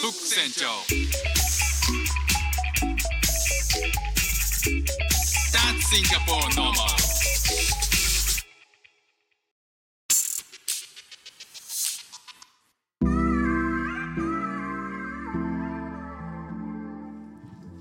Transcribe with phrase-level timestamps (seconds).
[0.00, 0.66] フック船長
[5.52, 6.99] That's Singapore normal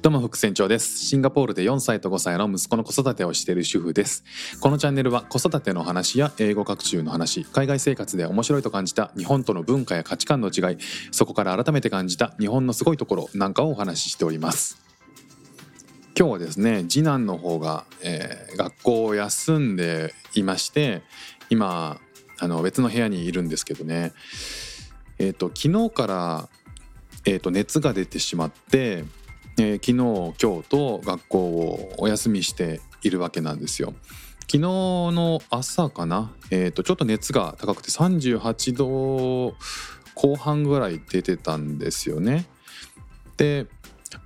[0.09, 1.05] どうも副船長です。
[1.05, 4.23] シンガポールで4歳と5歳の息子の子育てをしている主婦です。
[4.59, 10.77] このチャンネルは子育ての話や英語学習の話海外生活で面白いと感じた日本との文化や価値観の違い
[11.11, 14.81] そこから改めて感じた日本のすごいところなんかをお話ししております。
[16.17, 21.03] 今日はですね次男の方が、えー学校を休んでいまして
[21.51, 22.01] 今
[22.39, 24.13] あの別の部屋にいるんですけどね。
[25.19, 26.49] えっ、と昨日から、
[27.25, 29.03] えー、と熱が出てしまって
[29.59, 29.93] えー昨日
[30.41, 33.93] 今日と学校をお休みしているわけなんですよ。
[34.41, 39.55] 昨日の朝かな、えー、とちょっと熱が高くて38度
[40.15, 42.45] 後半ぐらい出てたんですよね。
[43.35, 43.67] で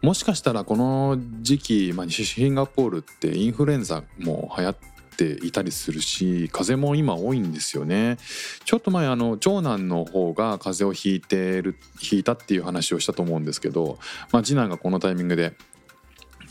[0.03, 4.75] もしかしたらこの時期、まあ、シンガポールってインフルエンザも流行っ
[5.16, 8.17] ていたりするし風も今多いんですよね。
[8.66, 14.00] ちょっと前あの長男の方が風邪をひいてるひいたっていう話をしたと思うんですけど、
[14.31, 15.53] まあ、次男がこのタイミングで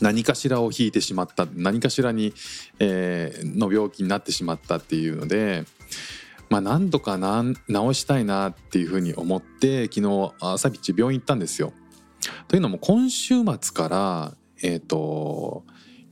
[0.01, 2.33] 何かしらを引いてしまった何かしらに、
[2.79, 5.65] えーの病気になってしまったっていうので。
[6.49, 11.73] まあ、何とかな治したいなっていうふうに思って昨日朝一病院行ったんですよ。
[12.47, 15.63] というのも今週末からえっ、と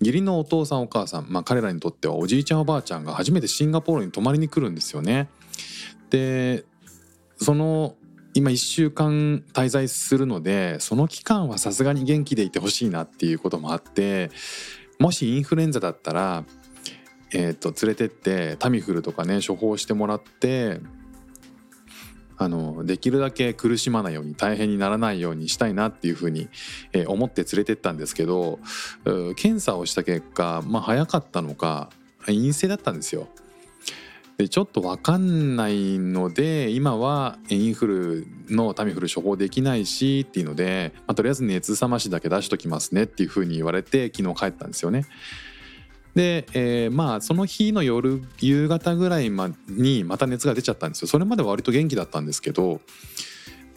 [0.02, 5.30] 義理のお父さんお母さん、まあ、彼らにとってはおじいちゃんおばあちゃんが初めてシンガポールに泊まりに来るんですよね。
[6.10, 6.66] で
[7.38, 7.96] その
[8.34, 14.32] 今1週間滞在するのでその期間はさすがに元気でいてほしいなっていうこともあって
[15.00, 16.46] もしインフルエンザだったら、
[17.34, 20.80] えー、と連れてってタミフルとかね処方してもらって
[22.38, 26.50] あのできるだけ苦しまないように大変にならないようにしたいなっていうふうに、
[27.08, 28.60] 思って連れてったんですけど
[29.36, 31.90] 検査をした結果、まあ、早かったのか
[32.26, 33.28] 陰性だったんですよ。
[34.38, 45.06] でちょっと分かんないので今はインフルのタミフル処方できないしっていうので、まあ、とりあえず熱冷ましだけ出しときますねっていうふうに言われて昨日帰ったんですよね。
[46.16, 51.08] で、えーまあその日の夜夕方ぐらいまにまた熱が出ちゃったんですよ。
[51.08, 52.82] それまでは割と元気だったんですけど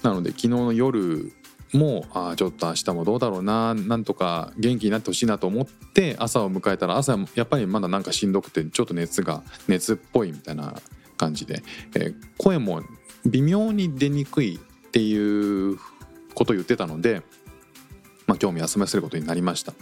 [0.03, 1.33] なので昨日の夜
[1.73, 10.75] もあーちょっと明日もどうだろうななんとか元気になってほしいなと思って朝を迎えたら朝やっぱりまだなんかしんどくてちょっと熱が熱っぽいみたいな
[11.17, 11.63] 感じで、
[11.95, 12.83] えー声も
[13.27, 15.79] 微妙に出にくいっていう
[16.35, 17.23] ことを言ってたので、
[18.35, 19.73] まあ、今日も休ませることになりました。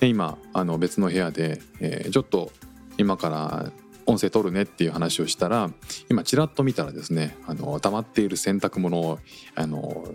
[0.00, 2.52] で今あの別の部屋で、えーちょっと
[2.98, 3.72] 今から
[4.06, 5.70] 音声取るねっていう話をしたら
[6.08, 9.18] 今ちらっと見たらですねあの溜まっている洗濯物を
[9.54, 10.08] あの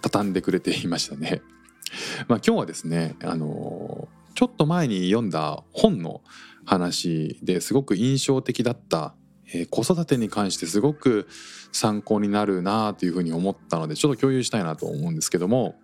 [0.00, 1.42] 畳んでくれていましたね。
[2.28, 6.22] まあ、今日はですねあのちょっと前に読んだ本の
[6.64, 9.14] 話ですごく印象的だった、
[9.52, 11.28] えー子育てに関してすごく
[11.72, 15.76] 参考になるなというふうに思ったのでちょっと共有したいなと思うんですけども、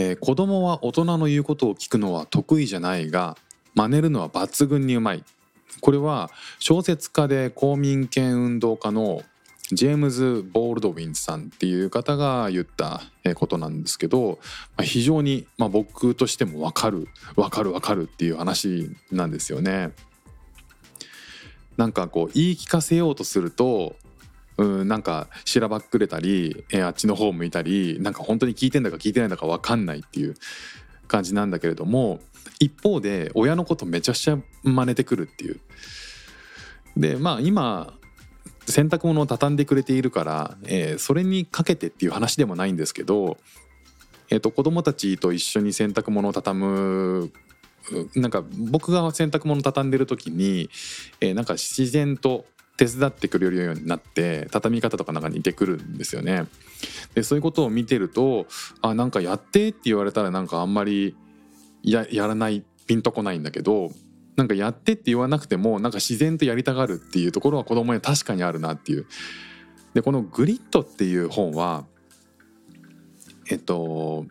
[0.00, 3.36] えー子供は大人の言うことを聞くのは得意じゃないが
[3.74, 5.24] 真似るのは抜群にうまい
[5.80, 9.22] これは小説家で公民権運動家の
[9.70, 13.02] ジェームズ・ボールドウィンさんっていう方が言った
[13.34, 14.40] ことなんですけど、
[14.76, 17.06] まあ非常に、まあ、僕としても分かる
[17.36, 19.92] 分かる分かるっていう話なんですよね。
[21.76, 23.94] なんかこう言い聞かせようとすると
[24.60, 30.34] うんなんかしらばっくれたり、えーあっちの方向いたりなんか本当に聞いてんだか聞いてないんだか分かんないっていう
[31.08, 32.20] 感じなんだけれども
[32.58, 35.60] 一方で親のことめちゃくちゃ真似てくるっていう。
[36.96, 37.94] でまあ今
[38.66, 43.38] 洗濯物を畳んでくれているから、えーそれにかけてっていう話でもないんですけど、
[44.28, 47.32] えー、と子供たちと一緒に洗濯物を畳む
[48.14, 50.68] なんか僕が洗濯物畳んでる時に、
[51.22, 52.44] えーなんか自然と
[52.80, 56.46] 手伝ってくれるようになって畳み方とかなんか似てくるんですよね。
[57.14, 58.46] でそういうことを見てると
[58.80, 61.14] あなんかやってって言われたらなんかあんまり
[61.82, 63.90] やらないピンとこないんだけど
[64.36, 69.06] なんかやってって言わなくてもなんか自然とやりたがるっていうところは子供には確かにあるなっていう。
[69.92, 71.84] でこの「グリッド」っていう本は
[73.50, 74.24] えっと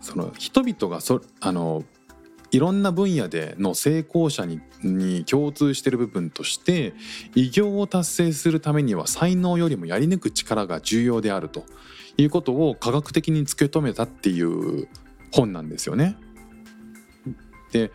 [0.00, 1.82] その人々がそあの
[2.52, 6.94] いろんな分野での成功者にに共通してる部分として
[7.34, 11.64] 偉業を達成するためには才能よりもやり抜く力が重要であると
[12.16, 14.88] いうことを科学的に突き止めたっていう
[15.32, 16.16] 本なんですよね。
[17.72, 17.90] で、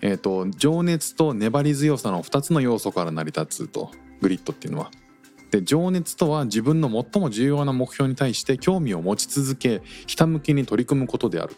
[0.00, 3.90] えーと情熱と粘り強さの2つの要素から成り立つと
[4.20, 4.90] グリッドっていうのは。
[5.50, 11.54] で情熱とは自分の最も重要な目標に対して興味を持ち続けひたむきに取り組むことである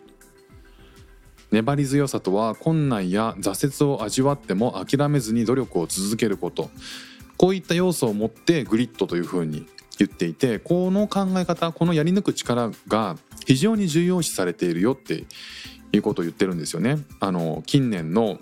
[1.52, 6.70] 粘り強さとは困難や挫折を味わっても諦めずに努力を続けること
[7.36, 9.66] こういった要素を持ってグリッドというふうに
[9.98, 13.16] 言っていてこの考え方このやり抜く力が
[13.46, 15.24] 非常に重要視されているよって
[15.92, 16.98] いうことを言ってるんですよね。
[17.20, 18.38] あの近年の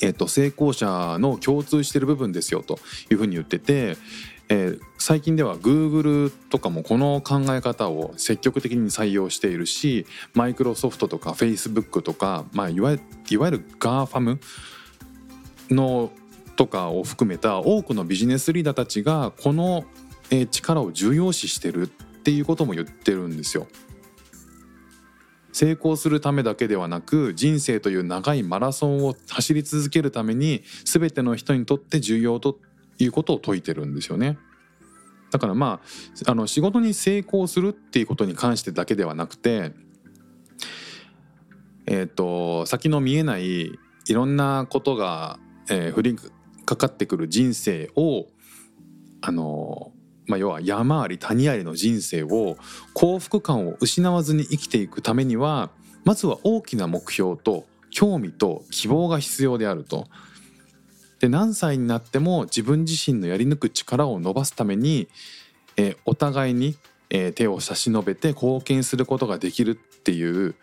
[0.00, 2.78] えっと、成功者の共通してる部分ですよと
[3.10, 3.96] いうふうに言ってて、
[4.50, 14.38] えー、最近では Google とかもこの考え方を積極的に採用しているしマイクロソフトとか Facebook とか、まあ、いわいわゆる GAFAM
[15.70, 16.10] の
[16.56, 19.84] とかを含めた多くのビジネスリーダーたちがこの
[20.50, 23.68] 力を重要視してるっていうことも言ってるんですよ。
[25.52, 32.58] 成功するためだけではなく人生という長いマラソンを走り続けるために全ての人にとって重要と
[32.98, 34.38] いうことを説いてるんですよね。
[35.30, 35.80] だからま
[36.26, 39.72] ああの仕事に成功するっていうことに関してだけではなくて
[41.86, 43.78] えっ、ー、と先の見えないい
[44.12, 46.16] ろんなことが、えー、降り
[46.64, 48.26] かかってくる人生を
[49.20, 49.92] あの
[50.28, 52.58] まあ、要は山あり谷ありの人生を
[52.92, 55.70] 幸福感を失わずに生きていくためには
[56.04, 60.06] まずは大きな目標と興味と希望が必要であると。
[61.20, 65.08] で何歳になっても自分自身のやり抜く力を伸ばすために、
[65.76, 66.76] えー、お互いに、
[67.10, 70.54] えー、手を差し伸べて貢献することができるっていう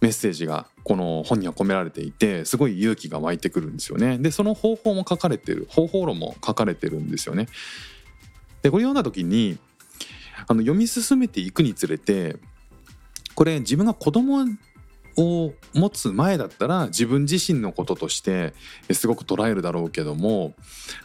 [0.00, 4.18] メッセージがこの本には込められていてすごい勇気が湧いてくるんですよね。
[4.18, 7.46] でその方法も書かれてる方法論も書かれてるんですよね。
[8.62, 9.58] でこれ読んだ時に
[10.46, 12.36] あの読み進めていくにつれて
[13.34, 14.44] これ自分が子供
[15.16, 18.52] を持つ前だったら自分自身のこととして
[18.92, 20.54] すごく捉えるだろうけども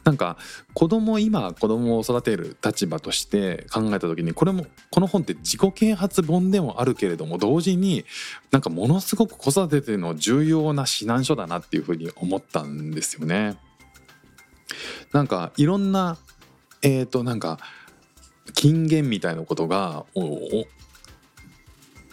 [0.03, 0.37] なんか
[0.73, 8.05] 子供今子供を育てる立場として考えた時にこれもこの本って自己啓発本でもあるけれども同時に
[8.51, 13.57] なんかものすごく子育ての重要な指南書だなっていうふうに思ったんですよね。
[15.11, 16.17] なんかいろんな
[16.81, 17.59] えっ、ー、となんか
[18.53, 20.05] 金言みたいなことが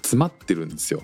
[0.03, 1.03] 詰まってるんですよ。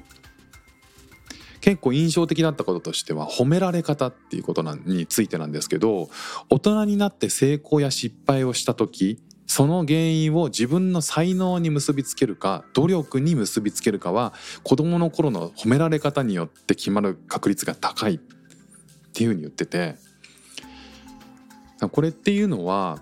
[1.65, 6.11] 結構印象的だったこととしては褒められ方っていうことについてなんですけど
[6.51, 18.19] 大人になって成功や失敗をした時その原因を自分の才能に結びつけるか努力に結びつけるかは子どもの頃の褒められ方によって決まる確率が高いっ
[19.15, 19.95] ていうふうに言ってて
[21.93, 23.01] これっていうのは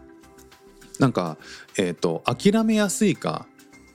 [1.00, 1.36] なんか、
[1.76, 3.48] えーと、諦めやすいか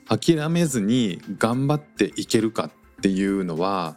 [0.10, 2.72] 諦めずに頑張っていけるかっ
[3.02, 3.96] ていうのは、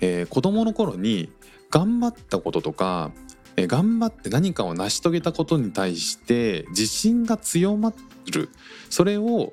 [0.00, 1.32] えー、子どもの頃に
[1.70, 3.12] 頑張ったこととか、
[3.56, 7.92] えー、頑張って何かを成し遂げたことに対して自信が強ま
[8.32, 8.48] る。
[8.88, 9.52] それを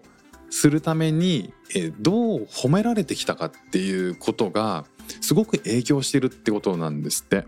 [0.49, 4.85] するために、えー、どう褒められてきたかっていうことが
[5.21, 7.45] すごく影響してるってことなんですって。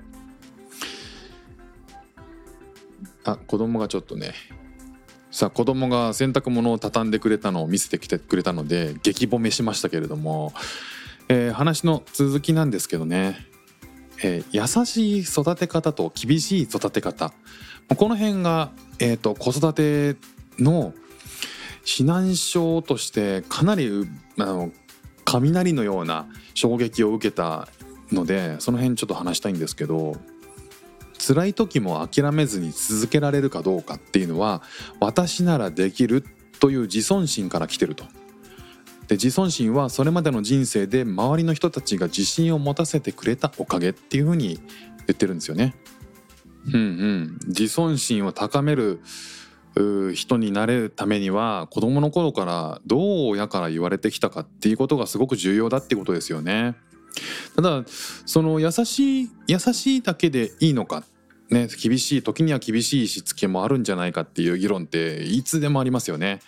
[3.25, 4.33] あ子供がちょっとね。
[5.31, 10.53] さあ子供が洗濯物を畳んでくれたのを見せてきてくれたので激褒めしましたけれども、
[11.29, 13.37] えー、話の続きなんですけどね、
[14.23, 17.31] えー、優しい育て方と厳しい育て方
[17.95, 20.15] この辺が、えーと、子育て
[20.57, 20.93] の
[21.85, 23.89] 指南書としてかなり
[24.37, 24.71] あの
[25.23, 27.67] 雷のような衝撃を受けた
[28.11, 30.17] のでその辺ちょっと話したいんですけど
[31.19, 34.63] 辛い時も諦めずに続けられるかどうかっていうのは
[34.99, 36.23] 私ならできる
[36.59, 38.05] という自尊心から来てると。
[39.09, 44.59] で自尊心はそれまでの人生で周りの人たちが自信を持たせてくれたおかげっていうふうに
[45.07, 45.75] 言ってるんですよね。
[46.67, 49.01] うんうん、自尊心を高める
[50.13, 52.99] 人になれるためには子供の頃からどう
[53.29, 56.75] 親から言われてきたかっていうことがすごく重要だっていうことですよね。
[57.55, 61.03] ただその優しい優しいだけでいいのか
[61.49, 66.41] ね、厳しい時には厳しいしつけもあるんじゃないかっていう議論っていつでもありますよね。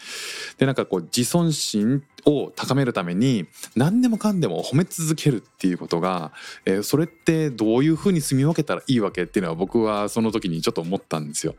[0.60, 6.31] でなんかこう自尊心を高めるために何でもかんでも褒め続けるっていうことが、
[6.65, 11.55] えー、それってどういうふうに住み分けたらいいわけっていうのは僕はその時にちょっと思ったんですよ。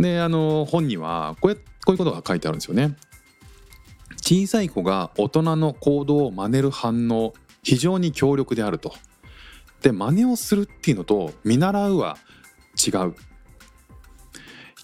[0.00, 2.96] であの本にはこうやこういうことが書いてあるんですよね。
[4.20, 8.94] 小さい子が大人の行動を真似る反応非常に強力であると。
[9.84, 12.16] で真似をするっていうのと見習うは
[12.74, 13.14] 違う。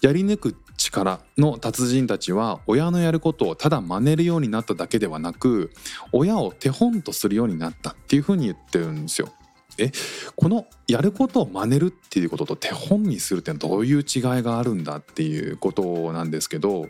[0.03, 5.71] やり抜く力の達人たちは親のやることをただ真似るようになっただけではなく
[6.11, 9.33] 親を手本とするようになったっていうふうに言ってるんですよ。
[9.79, 9.91] え
[10.35, 14.03] このやることを真似るっていうことと手本にするってどういう違い
[14.43, 16.87] があるんだっていうことなんですけど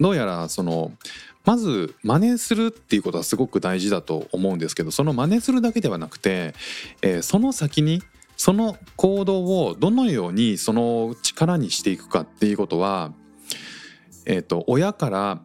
[0.00, 0.92] どうやらその
[1.44, 6.54] まず真似するっていうことはすごく大事だと思うんですけどその真似するだけではなくて、
[7.02, 8.02] えー、その先に
[8.36, 13.12] その行動をどのようにその力にしていくかっていうことは、
[14.26, 15.40] えーと、親から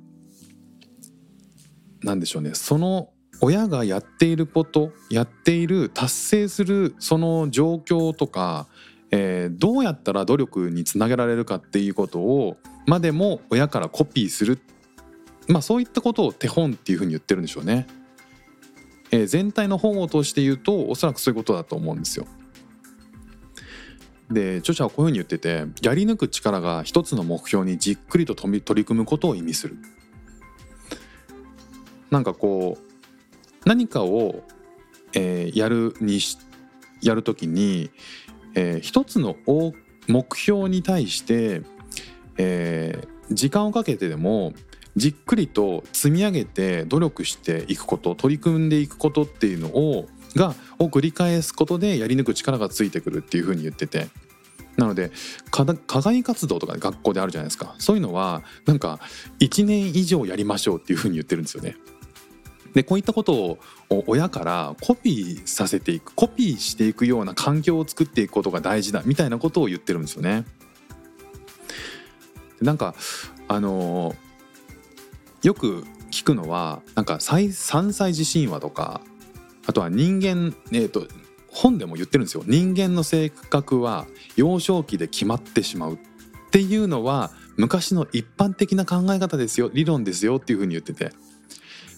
[2.01, 3.09] 何でしょうねその
[3.41, 8.67] 親がやっていることやっている達成するその状況とか、
[9.11, 14.78] えー、どうやったら努力につなげられるかっていうことをまでも親からコピーするって
[15.49, 17.87] まあそういったことを手本っていうふうに言ってるんでしょうね。
[19.11, 22.27] えー、全体の本を通して言うとおそらくそういうことだと思うんですよ。
[24.31, 29.77] で著者はこういうふうに言っててやり抜く力が一つの目標にじっくりと取り組むことを意味する。
[32.11, 34.43] なんかこう何かを、
[35.13, 36.37] えー、やるにし
[37.01, 37.89] やるときに、
[38.53, 39.35] えー、一つの
[40.07, 41.61] 目標に対して、
[42.37, 44.53] えー、時間をかけてでも
[44.95, 54.07] じっくりと積み上げて努力していくこと取り組んでいくことっていうのをがを繰り返すことでやり抜く力がついてくるっていうふうに言ってて
[54.77, 55.11] なので
[55.51, 58.99] 課外活動とか学校であるじゃないですかそういうのはなんか
[59.39, 61.75] 1年以上やりましょうっていうふうに言ってるんですよね。
[62.73, 63.59] でこういったことを
[64.05, 70.45] 親からコピーさせていくコピーしていくような環境を作っていくことが大事だみたいなことを言ってるんですよね。
[72.61, 72.93] なんか
[73.47, 74.15] あの
[75.43, 79.01] よく聞くのはなんか3歳児神話とか
[79.65, 81.07] あとは人間えっ、ー、と
[81.51, 84.05] 本でも言ってるんですよ人間の性格は
[84.35, 85.97] 幼少期で決まってしまうっ
[86.51, 91.11] ていうのは昔の一般的な考え方ですよ理論ですよっていうふうに言ってて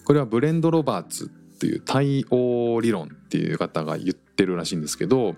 [0.03, 1.27] これはブレンド・ロバーツっ
[1.59, 5.35] ていう対応理論っていう方が言ってるらしいんですけど、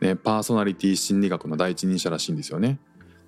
[0.00, 2.78] ね、パーソナリティ心理学の第一人者らしいんですよね。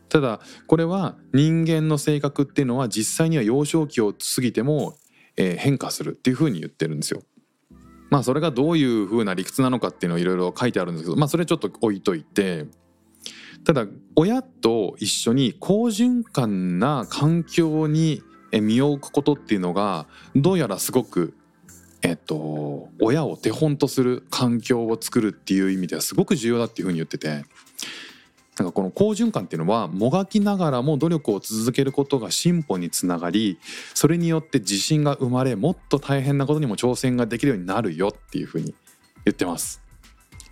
[0.09, 4.97] ただこれは人間の性格っていうのは実際には幼少期を過ぎても、
[5.37, 7.23] えー、変化するっていうふうに言ってるんですよ。
[8.11, 12.67] まあそれがどういうふうな理屈なのかっていうのをいろいろ書いてあるんですけどまあそれちょっと置いといて
[13.65, 20.07] ただ親と一緒に好循環な環境に身を置くことっていうのが
[20.37, 21.35] どうやらすごく
[22.03, 27.45] えっと親を手本とする環境を作るっていう意味ではすごく重要だっていうふうに言ってて
[28.59, 33.59] なんかこの好循環っていうのはもがきながらも努力を続けることが進歩につながり
[33.95, 38.75] それによって自信が生まれもっと大変なことにも挑戦ができるようになるよっていうふうに
[39.25, 39.81] 言ってます。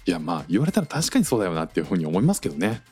[0.07, 2.83] いやまあ言われたら確かにそうだよなっていうふうに思いますけどね。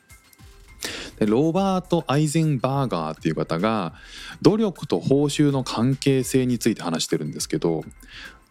[1.17, 3.93] でローバート・アイゼンバーガーっていう方が
[4.41, 7.83] 努力と報酬の関係性について話してるんですけど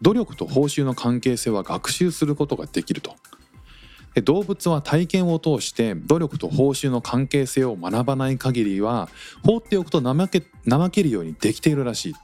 [0.01, 3.15] 努力と報酬の関係性は学習することができると。
[4.15, 9.07] 動物は体験を通して努力と報酬の関係性を学ばない限りは
[9.45, 12.15] 放っておくと怠け怠けるようにできているらしい。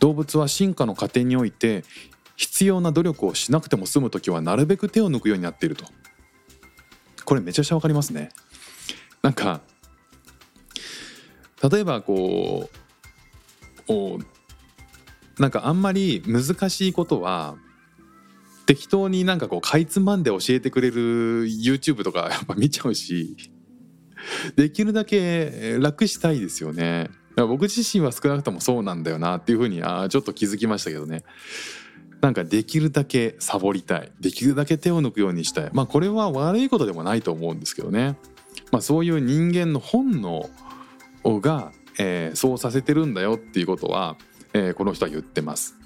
[0.00, 1.84] 動物は進化の過程において
[2.36, 5.84] 必要な努力をしなくても済む時はなるべく手を抜くようになっていると。
[7.24, 8.30] これめちゃくちゃわかりますね。
[9.22, 9.60] なんか
[11.70, 12.70] 例えばこ
[13.88, 17.56] うなんかあんまり難しいことは
[18.68, 23.50] 適当になんかこうかいつまんで教えてくれる YouTube とか やっぱ見ちゃうし
[24.56, 27.08] できるだけ楽したいですよね。
[27.36, 31.24] 僕自身は少なくともそうなんだよなっていうふうにあちょっと気づきましたけどね。
[32.20, 34.12] なんかできるだけサボりたい。
[34.20, 35.70] できるだけ手を抜くようにしたい。
[35.72, 38.18] まあこれは悪いことでもないと思うんですけどね。
[38.70, 40.50] まあそういう人間の本能
[41.40, 44.18] が、えー、そうさせてるんだよっていうことは、
[44.52, 45.77] えー、この人は言ってます。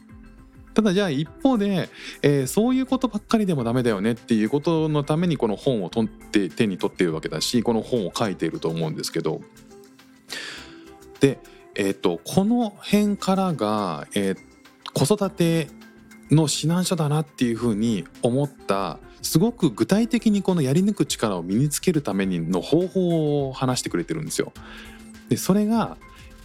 [0.75, 1.88] ただじゃあ一方で、
[2.23, 9.41] えー、そういうことばっかりでもダメだよねっていうことのためにこの本を取って手に取っているわけだしこの本を書いていると思うんですけど
[11.21, 11.38] で、
[11.75, 14.37] えーと、この辺からが、えー、
[14.93, 15.69] 子育て
[16.31, 24.52] の指南書だなっていうふうに思ったすごく具体的にこのやり抜く力を身につけるためにの方法を話してくれてるんですよ。
[25.29, 25.97] でそれが、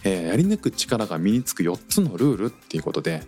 [0.03, 3.23] えー、やり抜く力が身につく4つのルールっていうことで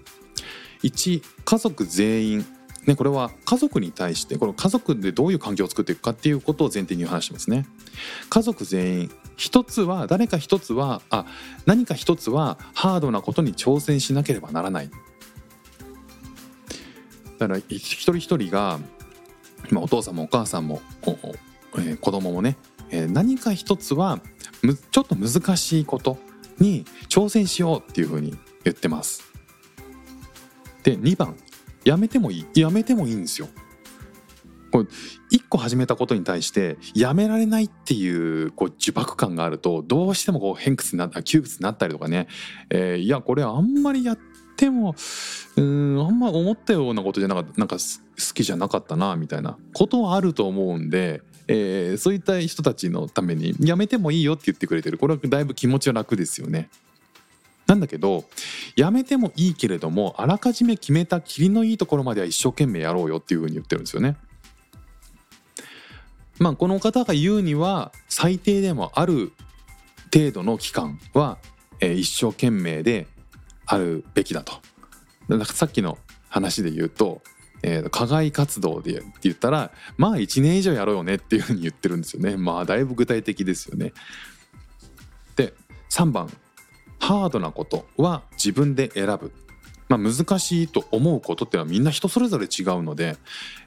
[0.84, 2.46] 1家族全員
[2.86, 7.68] ね、これは家族に対してこの家族でどういう環境を作っていくかっていうことを前提に話してますね。
[8.30, 11.26] 家族全員一つは誰か一つはあ
[11.66, 14.90] 何か一つはハードなことに挑戦しなければならない。
[17.38, 18.80] だから一人一人が、
[19.70, 20.82] まあ、お父さんもお母さんも、
[21.78, 22.58] えー、子供もね、
[22.90, 24.20] えー、何か一つは
[24.62, 26.18] むちょっと難しいこと
[26.60, 29.30] に挑戦しようっていうふうに言ってます。
[30.90, 31.36] で2番
[31.86, 33.48] やめてもいいやめてもいいんですよ。
[34.72, 34.88] こう
[35.32, 42.28] 一個始めたことに対してやめられないっていうこう呪縛感があるとどうしてもこう偏屈になった窮屈になったりとかね、
[42.70, 44.20] えーいやこれあんまりやっ
[44.58, 44.96] ても
[45.56, 49.58] うんあんま思ったようなことじゃなかったなんか好きじゃなかったなみたいな。
[49.74, 55.00] ことはあると思うんで、えーそういった人たちのためにやめてもいいよって言ってくれてる。
[55.00, 56.70] これはだいぶ気持ちは楽ですよね。
[57.70, 58.26] なんだけど
[58.76, 64.18] やめてもいいけれどもあらかじめ決めた霧のいいところまでは一生懸命やろうよっていうふうに言ってるんですよね。
[66.40, 69.34] まあこの方が言うには最低でもある
[70.12, 71.38] 程度の期間は、
[71.80, 73.06] え一生懸命で
[73.68, 74.54] あるべきだと。
[75.28, 77.22] だからさっきの話で言うと、
[77.62, 82.36] えー課外活動でって言ったらまあ1年以上やろうよねっていうふうに言ってるんですよね。
[82.36, 83.94] まあだいぶ具体的ですよね。
[85.36, 85.54] で
[85.92, 86.32] 3番
[87.00, 89.32] ハードなことは自分で選ぶ。
[89.88, 93.18] まあ、難しいと思うことってのはみんな人それぞれ違うので、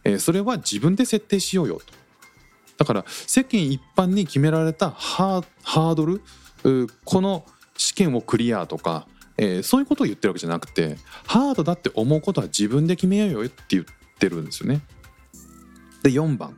[0.04, 1.92] えーそれは自分で設定しようよと。
[2.78, 6.22] だから世間一般に決められたハードル
[7.04, 7.44] この
[7.76, 10.96] 試験をクリアとか、えーそういうことを言ってるわけじゃなくて
[11.26, 13.84] ハードだって思うことは自分で決めようよって言っ
[14.18, 14.80] てるんですよね。
[16.04, 16.56] で4番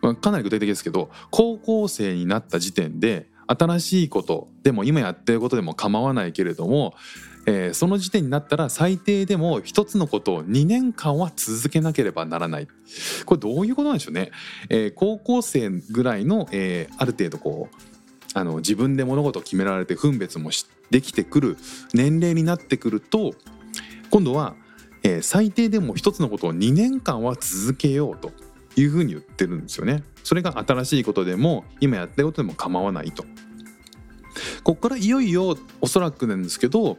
[0.00, 3.28] まあかなり具体的ですけど高校生になった時点で
[3.58, 6.94] 新しいことでも今やってることでも構わないけれども、
[7.46, 12.68] えーその時点になったら最低でも一つのことを2年間は続けなければならない。
[13.26, 14.30] これどういうことなんでしょうね、
[14.68, 17.76] えー高校生ぐらいの、えーある程度こう
[18.34, 20.50] あの自分で物事を決められて分別も
[20.90, 21.56] できてくる
[21.92, 23.34] 年齢になってくると
[24.10, 24.54] 今度は、
[25.02, 28.32] えー最低でも一つのことを2年間は続けようと。
[28.76, 30.02] いうふうに言ってるんですよね。
[30.24, 33.24] それが新しいことでも今やってることでも構わないと。
[34.62, 36.96] ここからいよいよおそらくなんですけど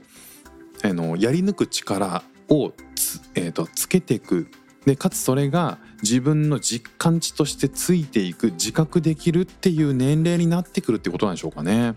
[0.83, 4.47] あのやり抜く力をつ,、えー、とつけていく
[4.85, 11.95] でかつそれが自分の実感値としてついていく自覚できるっていう年齢になってくるってことなんでしょうかね。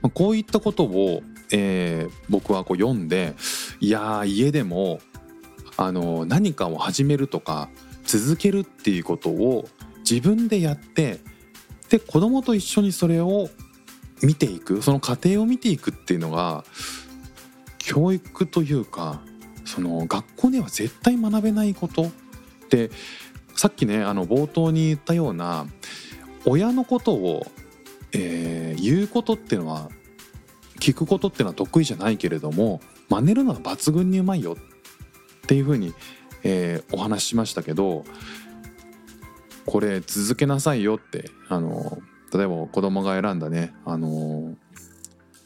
[0.00, 3.34] まあこういったことを、えー僕はこう読んで
[3.80, 5.00] いやー家でも
[5.78, 7.70] あの何かを始めるとか
[8.04, 11.20] 続けるっていうことを自分でやって
[11.88, 13.48] で子供と一緒にそれを
[14.22, 16.64] 見ていくその過程を見ていくっていうのが
[17.78, 19.22] 教育というか
[19.64, 22.10] その学校では絶対学べないこと。
[22.70, 22.90] で
[23.54, 25.66] さっきねあの冒頭に言ったような
[26.44, 27.46] 親のことを、
[28.12, 29.90] えー言うことっていうのは
[30.78, 34.56] 聞くことっていうのは得意じゃないけれども真似るのは抜群にうまいよ
[35.48, 35.94] っていうふうに、
[36.44, 38.04] えーお話ししましたけど
[39.64, 42.02] これ続けなさいよってあの
[42.34, 44.54] 例えば子供が選んだねあの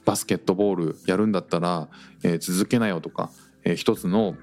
[0.05, 1.89] バスケットボールやるんだったら、
[2.25, 3.31] えー続けなよとか、
[3.63, 4.35] えー一つの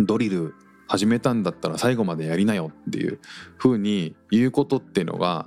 [0.00, 0.54] ドリル
[0.88, 3.20] 始めたんだったら最後までやりなよっていう
[3.58, 5.46] 風に言うことっていうのが、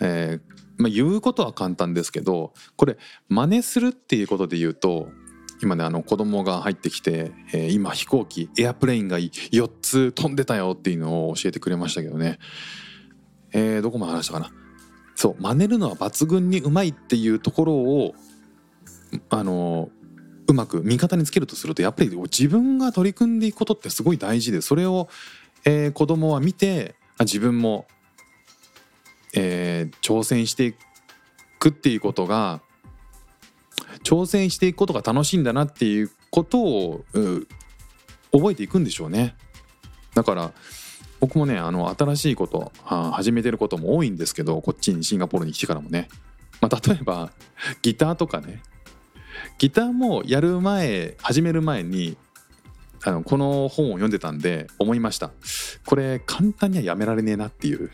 [0.00, 5.08] えーまあ、言うことは簡単ですけどこれ真似するっていうことで言うと
[5.62, 12.38] 今ねあの子供が入ってきて、えー今飛行機エアプレインが4つ飛んでたよっていうのを教えてくれましたけどね、
[13.52, 14.50] えーどこまで話したかな。
[15.14, 18.14] そう真似るのは抜群にうまいっていうところを
[19.28, 19.90] あの
[20.46, 25.08] うまく味方につけるとするとやっぱり自分が取り組んでいくことってすごい大事でそれを、
[25.66, 27.86] えー子供は見て自分も、
[29.34, 30.74] えー挑戦してい
[31.58, 32.62] くっていうことが
[34.02, 37.04] 挑戦していくことが楽しいんだなっていうことを
[38.32, 39.36] 覚えていくんでしょうね。
[40.14, 40.52] だから
[41.20, 42.72] 僕もねあの新しいこと
[43.12, 46.08] 始めてることも多いんですけどこっちにシンガポールに来てからもね、
[46.60, 47.30] まあ、例えば
[47.82, 48.62] ギターとかね。
[49.58, 52.16] ギターもやる前始める前に
[53.04, 55.30] あのこの本を読んでたんで思いました。
[55.86, 57.90] これ簡単にはやめられねえなっていう。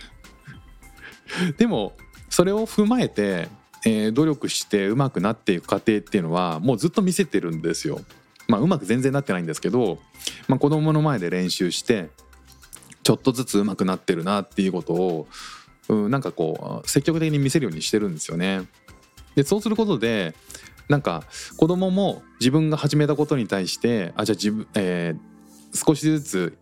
[1.58, 1.96] でも
[2.30, 3.48] それを踏まえて、
[3.86, 8.00] えー努力して上手くなっていく過程っていうのはもうずっと見せてるんですよ
[8.48, 9.98] まあうまく全然なってないんですけど、
[10.48, 12.10] まあ、子供の前で練習して
[13.02, 15.28] ちょっとずつ上手くなってるなっていうことを
[15.88, 18.62] うんなんかこう積極的に見せるようにしてるんですよね。
[19.36, 20.34] でそうすることで
[20.88, 21.22] なんか
[21.56, 25.36] 子供も自分が始めたことに対してあじゃあ自分、えー
[25.76, 26.58] 少しずつ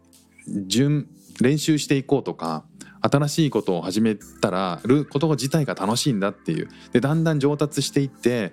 [0.66, 1.08] 順
[1.40, 2.64] 練習していこうとか
[3.06, 6.68] 新しいことを始めたらること自体が楽しいんだっていう。
[6.92, 8.52] でだんだん上達していって、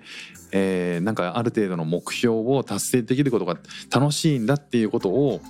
[0.52, 3.56] えーなんかある程度の目標を達成できることが
[3.90, 5.40] 楽しいんだっていうことを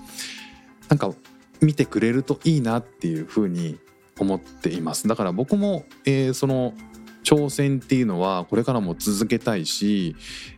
[0.89, 1.13] なんか
[1.61, 3.79] 見てくれるといいなっていうふうに
[4.21, 5.09] 思っています。
[5.09, 6.75] だから僕も、えーその
[7.25, 10.15] 挑戦っていうのはこれからも続けたいし、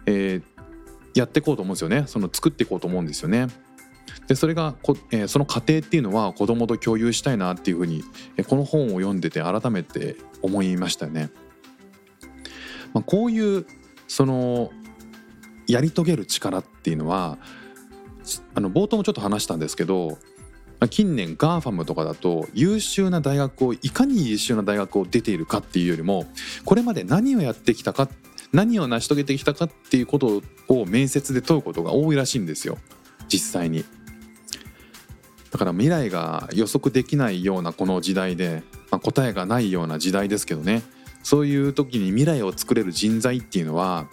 [0.07, 0.43] えー
[1.15, 2.05] やっていこうと思うんですよね。
[2.09, 3.47] その作っていこうと思うんですよね。
[4.27, 8.03] でそれがこ、えーその過程っていうのは子供と共有したいなっていうふうに、
[8.37, 11.31] えーこの本を読んでて改めて思いましたね。
[12.93, 13.67] まあ、こういう
[14.07, 14.71] その
[15.67, 17.39] やり遂げる力っていうのは
[18.55, 20.19] あの冒頭もちょっと話したんですけど
[20.81, 26.27] ま近年 GAFAM とかだと優秀な大学をいかに優秀な大学を出ているかっていうよりも
[26.65, 28.09] これまで何をやってきたか
[28.53, 32.79] 何を成し遂げてきたかっていうことを面接で問うことが多いらしいんですよ
[33.35, 33.85] 実際に。
[35.51, 40.83] だから未来が予測できないようなこの時代で、まあ、答えがないような時代ですけどね
[41.23, 44.09] そういう時に未来を作れる人材っていうのは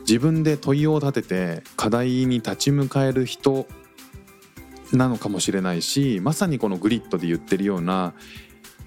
[0.00, 3.66] 自分で問いを立てて課題に立ち向かえる人
[4.92, 8.12] なのかもしれないしまさにこのグリッドで言ってるような、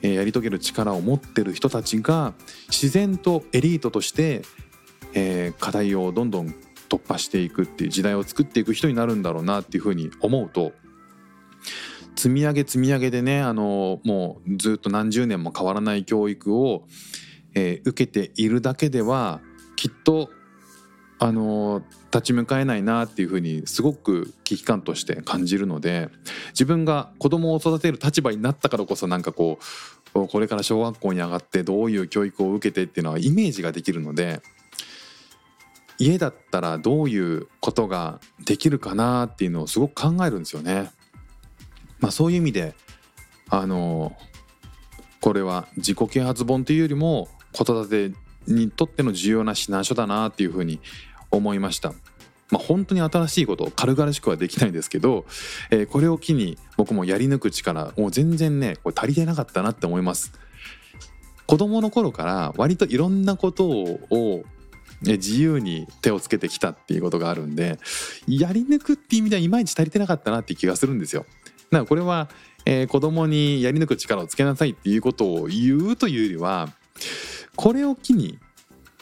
[0.04, 2.34] えーやり遂げる力を持ってる人たちが
[2.68, 4.44] 自然とエリートとして、
[5.16, 6.54] えー課題をどんどん
[6.90, 10.74] 突破していくっていう時代を作っていく人になるんだろうなっていうふうに思うと
[12.16, 16.86] 積み上げ積み上げでねあのもうずっと何十年も変わらない教育を、
[17.56, 19.42] えー受けているだけでは
[19.76, 20.30] きっと
[21.20, 26.10] あの立ち向かえないなっていうふうにすごく危機感として感じるので
[26.50, 29.60] 自分が子供を育てる立場になったからこそなんかこ
[30.14, 34.42] うこれから小学校に上がってどういう教育を受けてっていうのはイメージができるので
[36.00, 40.92] 家だったらどういうことができるかなっていうのをすごく考えるんですよね。
[42.00, 42.76] まあ、そういう意味で
[43.50, 44.16] あの
[45.22, 48.14] これは自己啓発本というよりも子育て
[48.46, 50.82] にとっての重要な指南書だなっていうふうに
[51.32, 51.94] 思いました。
[52.52, 55.26] まあ、本当に新しいこと軽々しくはできないんですけど、
[55.72, 60.34] えーこれを機に僕もやり抜く力もう全然ねこれ足りてなかったなって思います。
[61.46, 64.44] 子供の頃から割といろんなことを
[65.02, 67.80] 自由に手をつけてきたっていうことがあるんで
[68.28, 71.26] やり抜くっていう意味ではいまいち足りてなかったなっていう気がするんですよ。
[71.72, 72.30] だからこれは、
[72.66, 76.70] えー子供にやり抜く力をつけなさいっていうことを言うというよりは
[77.56, 78.40] これを機に、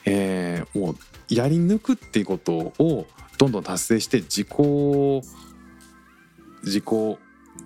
[0.06, 0.96] えーもう
[1.30, 4.48] やり抜くっていうことをどんどん達成して自己
[6.64, 6.84] 自己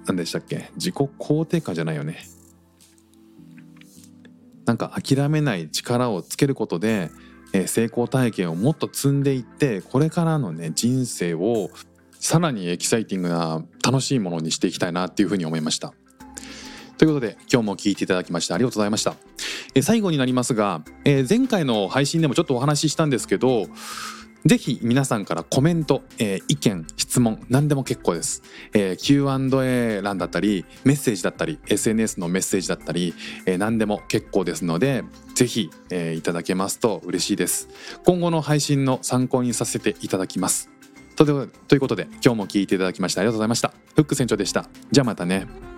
[0.06, 0.70] 何でしたっけ？
[0.76, 2.20] 自己肯定感じゃないよね
[4.66, 7.12] なんか諦めない力をつけることで、
[7.56, 11.70] え成功体験をもっと積んでいってこれからのね人生を
[12.20, 15.94] さらにエキサイティングな楽しいものにしていきたいなっていうふうに思いました。
[16.98, 19.16] ということで今日も聞いていただきましてありがとうございました。
[19.74, 23.68] え最後になりますが、え前回の配信でもちょっとお話ししたんですけど
[24.46, 33.16] ぜひ皆さんからコメント、えー意見質問何でも結構です、えー Q&A 欄だったりメッセージだったり SNS のメッセージだったり、
[33.48, 35.04] えー何でも結構ですので
[35.34, 37.70] ぜひ、えーいただけますと嬉しいです。
[38.06, 40.70] 今後の配信の参考にさせていただきます。
[41.16, 43.74] というということで今日も聞いていただきましてありがとうございました。
[43.96, 44.70] フック船長でした。
[44.92, 45.75] じゃあまたね。